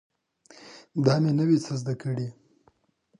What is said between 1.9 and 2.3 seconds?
کړي